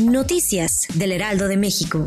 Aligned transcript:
Noticias 0.00 0.88
del 0.94 1.12
Heraldo 1.12 1.48
de 1.48 1.58
México. 1.58 2.02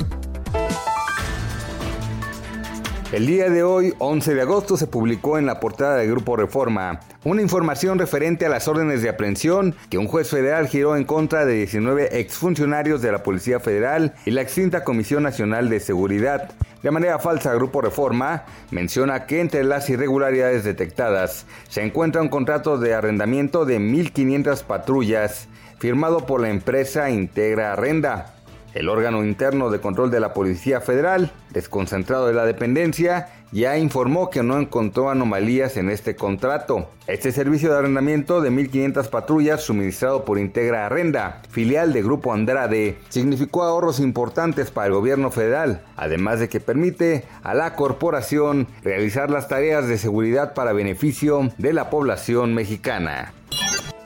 El 3.11 3.27
día 3.27 3.49
de 3.49 3.61
hoy, 3.61 3.93
11 3.99 4.33
de 4.33 4.41
agosto, 4.41 4.75
se 4.75 4.87
publicó 4.87 5.37
en 5.37 5.45
la 5.45 5.59
portada 5.59 5.97
del 5.97 6.09
Grupo 6.09 6.35
Reforma 6.35 6.99
una 7.23 7.43
información 7.43 7.99
referente 7.99 8.45
a 8.45 8.49
las 8.49 8.67
órdenes 8.67 9.03
de 9.03 9.09
aprehensión 9.09 9.75
que 9.89 9.99
un 9.99 10.07
juez 10.07 10.29
federal 10.29 10.67
giró 10.67 10.97
en 10.97 11.03
contra 11.03 11.45
de 11.45 11.53
19 11.53 12.19
exfuncionarios 12.19 13.03
de 13.03 13.11
la 13.11 13.21
Policía 13.21 13.59
Federal 13.59 14.15
y 14.25 14.31
la 14.31 14.41
extinta 14.41 14.83
Comisión 14.83 15.21
Nacional 15.21 15.69
de 15.69 15.79
Seguridad. 15.79 16.51
De 16.81 16.91
manera 16.91 17.19
falsa, 17.19 17.53
Grupo 17.53 17.81
Reforma 17.81 18.45
menciona 18.71 19.27
que 19.27 19.39
entre 19.39 19.63
las 19.63 19.89
irregularidades 19.89 20.63
detectadas 20.63 21.45
se 21.69 21.83
encuentra 21.83 22.21
un 22.21 22.29
contrato 22.29 22.77
de 22.79 22.95
arrendamiento 22.95 23.65
de 23.65 23.79
1.500 23.79 24.63
patrullas 24.63 25.47
firmado 25.85 26.25
por 26.25 26.41
la 26.41 26.49
empresa 26.49 27.11
Integra 27.11 27.73
Arrenda. 27.73 28.33
El 28.73 28.89
órgano 28.89 29.23
interno 29.23 29.69
de 29.69 29.79
control 29.79 30.09
de 30.09 30.19
la 30.19 30.33
Policía 30.33 30.81
Federal, 30.81 31.31
desconcentrado 31.51 32.25
de 32.25 32.33
la 32.33 32.43
dependencia, 32.43 33.27
ya 33.51 33.77
informó 33.77 34.31
que 34.31 34.41
no 34.41 34.57
encontró 34.57 35.11
anomalías 35.11 35.77
en 35.77 35.91
este 35.91 36.15
contrato. 36.15 36.89
Este 37.05 37.31
servicio 37.31 37.71
de 37.71 37.77
arrendamiento 37.77 38.41
de 38.41 38.49
1.500 38.49 39.09
patrullas 39.11 39.61
suministrado 39.61 40.25
por 40.25 40.39
Integra 40.39 40.87
Arrenda, 40.87 41.43
filial 41.51 41.93
de 41.93 42.01
Grupo 42.01 42.33
Andrade, 42.33 42.97
significó 43.09 43.61
ahorros 43.61 43.99
importantes 43.99 44.71
para 44.71 44.87
el 44.87 44.93
gobierno 44.93 45.29
federal, 45.29 45.83
además 45.97 46.39
de 46.39 46.49
que 46.49 46.59
permite 46.59 47.25
a 47.43 47.53
la 47.53 47.75
corporación 47.75 48.67
realizar 48.81 49.29
las 49.29 49.47
tareas 49.47 49.87
de 49.87 49.99
seguridad 49.99 50.55
para 50.55 50.73
beneficio 50.73 51.51
de 51.59 51.73
la 51.73 51.91
población 51.91 52.55
mexicana. 52.55 53.35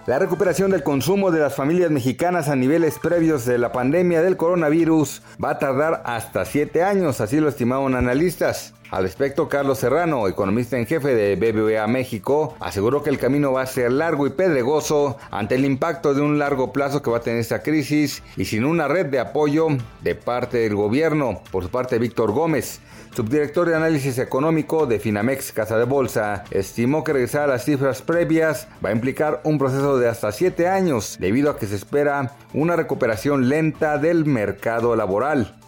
La 0.09 0.17
recuperación 0.17 0.71
del 0.71 0.81
consumo 0.81 1.29
de 1.29 1.39
las 1.39 1.53
familias 1.53 1.91
mexicanas 1.91 2.49
a 2.49 2.55
niveles 2.55 2.97
previos 2.97 3.45
de 3.45 3.59
la 3.59 3.71
pandemia 3.71 4.23
del 4.23 4.37
coronavirus 4.37 5.21
va 5.39 5.51
a 5.51 5.59
tardar 5.59 6.01
hasta 6.03 6.45
7 6.45 6.81
años, 6.81 7.21
así 7.21 7.39
lo 7.39 7.47
estimaban 7.47 7.93
analistas. 7.93 8.73
Al 8.91 9.03
respecto, 9.03 9.47
Carlos 9.47 9.77
Serrano, 9.77 10.27
economista 10.27 10.75
en 10.75 10.87
jefe 10.87 11.13
de 11.13 11.35
BBVA 11.35 11.85
México, 11.85 12.55
aseguró 12.59 13.03
que 13.03 13.11
el 13.11 13.19
camino 13.19 13.51
va 13.51 13.61
a 13.61 13.67
ser 13.67 13.91
largo 13.91 14.25
y 14.25 14.31
pedregoso 14.31 15.17
ante 15.29 15.55
el 15.55 15.65
impacto 15.65 16.15
de 16.15 16.21
un 16.21 16.39
largo 16.39 16.73
plazo 16.73 17.03
que 17.03 17.11
va 17.11 17.17
a 17.17 17.21
tener 17.21 17.39
esta 17.39 17.61
crisis 17.61 18.23
y 18.35 18.45
sin 18.45 18.65
una 18.65 18.87
red 18.87 19.05
de 19.05 19.19
apoyo 19.19 19.67
de 20.01 20.15
parte 20.15 20.57
del 20.57 20.73
gobierno. 20.73 21.41
Por 21.51 21.63
su 21.63 21.69
parte, 21.69 21.99
Víctor 21.99 22.31
Gómez, 22.31 22.79
subdirector 23.15 23.69
de 23.69 23.75
análisis 23.75 24.17
económico 24.17 24.87
de 24.87 24.99
Finamex 24.99 25.51
Casa 25.51 25.77
de 25.77 25.85
Bolsa, 25.85 26.45
estimó 26.49 27.03
que 27.03 27.13
regresar 27.13 27.43
a 27.43 27.53
las 27.53 27.65
cifras 27.65 28.01
previas 28.01 28.67
va 28.83 28.89
a 28.89 28.93
implicar 28.93 29.41
un 29.43 29.59
proceso 29.59 29.99
de 29.99 30.09
hasta 30.09 30.31
7 30.31 30.67
años, 30.67 31.17
debido 31.19 31.51
a 31.51 31.59
que 31.59 31.67
se 31.67 31.75
espera 31.75 32.31
una 32.55 32.75
recuperación 32.75 33.49
lenta 33.49 33.99
del 33.99 34.25
mercado 34.25 34.95
laboral. 34.95 35.59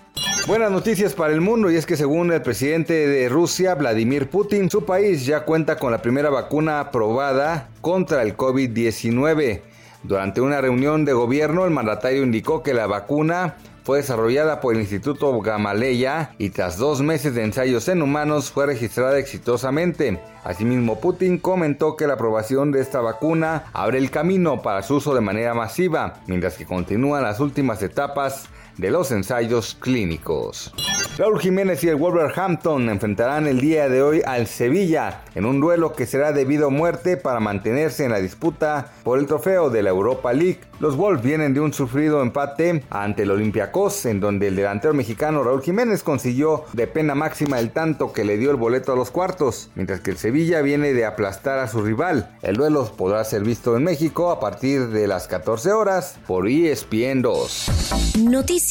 Buenas 0.47 0.71
noticias 0.71 1.13
para 1.13 1.33
el 1.33 1.39
mundo 1.39 1.69
y 1.69 1.75
es 1.75 1.85
que 1.85 1.95
según 1.95 2.31
el 2.33 2.41
presidente 2.41 3.07
de 3.07 3.29
Rusia, 3.29 3.75
Vladimir 3.75 4.27
Putin, 4.27 4.71
su 4.71 4.85
país 4.85 5.25
ya 5.25 5.45
cuenta 5.45 5.77
con 5.77 5.91
la 5.91 6.01
primera 6.01 6.31
vacuna 6.31 6.79
aprobada 6.79 7.69
contra 7.79 8.23
el 8.23 8.35
COVID-19. 8.35 9.61
Durante 10.03 10.41
una 10.41 10.59
reunión 10.59 11.05
de 11.05 11.13
gobierno, 11.13 11.63
el 11.63 11.71
mandatario 11.71 12.23
indicó 12.23 12.63
que 12.63 12.73
la 12.73 12.87
vacuna 12.87 13.55
fue 13.83 13.99
desarrollada 13.99 14.61
por 14.61 14.73
el 14.73 14.81
Instituto 14.81 15.39
Gamaleya 15.41 16.31
y 16.39 16.49
tras 16.49 16.77
dos 16.77 17.01
meses 17.01 17.35
de 17.35 17.43
ensayos 17.43 17.87
en 17.87 18.01
humanos 18.01 18.51
fue 18.51 18.65
registrada 18.65 19.19
exitosamente. 19.19 20.19
Asimismo, 20.43 20.99
Putin 20.99 21.37
comentó 21.37 21.95
que 21.95 22.07
la 22.07 22.13
aprobación 22.13 22.71
de 22.71 22.81
esta 22.81 22.99
vacuna 22.99 23.65
abre 23.73 23.99
el 23.99 24.09
camino 24.09 24.63
para 24.63 24.81
su 24.81 24.95
uso 24.95 25.13
de 25.13 25.21
manera 25.21 25.53
masiva, 25.53 26.15
mientras 26.25 26.55
que 26.57 26.65
continúan 26.65 27.23
las 27.23 27.39
últimas 27.39 27.81
etapas 27.83 28.49
de 28.81 28.89
los 28.89 29.11
ensayos 29.11 29.77
clínicos. 29.79 30.73
Raúl 31.17 31.39
Jiménez 31.39 31.83
y 31.83 31.89
el 31.89 31.97
Wolverhampton 31.97 32.89
enfrentarán 32.89 33.45
el 33.45 33.61
día 33.61 33.87
de 33.89 34.01
hoy 34.01 34.23
al 34.25 34.47
Sevilla 34.47 35.21
en 35.35 35.45
un 35.45 35.59
duelo 35.59 35.93
que 35.93 36.07
será 36.07 36.31
debido 36.31 36.67
a 36.67 36.69
muerte 36.71 37.15
para 37.15 37.39
mantenerse 37.39 38.05
en 38.05 38.11
la 38.11 38.19
disputa 38.19 38.91
por 39.03 39.19
el 39.19 39.27
trofeo 39.27 39.69
de 39.69 39.83
la 39.83 39.91
Europa 39.91 40.33
League. 40.33 40.61
Los 40.79 40.97
Wolves 40.97 41.21
vienen 41.21 41.53
de 41.53 41.59
un 41.59 41.73
sufrido 41.73 42.23
empate 42.23 42.83
ante 42.89 43.21
el 43.21 43.29
Olympiacos 43.29 44.07
en 44.07 44.19
donde 44.19 44.47
el 44.47 44.55
delantero 44.55 44.95
mexicano 44.95 45.43
Raúl 45.43 45.61
Jiménez 45.61 46.01
consiguió 46.01 46.63
de 46.73 46.87
pena 46.87 47.13
máxima 47.13 47.59
el 47.59 47.69
tanto 47.69 48.13
que 48.13 48.25
le 48.25 48.37
dio 48.37 48.49
el 48.49 48.57
boleto 48.57 48.93
a 48.93 48.95
los 48.95 49.11
cuartos, 49.11 49.69
mientras 49.75 49.99
que 49.99 50.09
el 50.09 50.17
Sevilla 50.17 50.61
viene 50.61 50.93
de 50.93 51.05
aplastar 51.05 51.59
a 51.59 51.67
su 51.67 51.83
rival. 51.83 52.35
El 52.41 52.55
duelo 52.55 52.91
podrá 52.97 53.23
ser 53.25 53.43
visto 53.43 53.77
en 53.77 53.83
México 53.83 54.31
a 54.31 54.39
partir 54.39 54.87
de 54.87 55.07
las 55.07 55.27
14 55.27 55.71
horas 55.71 56.17
por 56.25 56.47
ESPN 56.47 57.21
2. 57.21 58.17
Noticias 58.23 58.70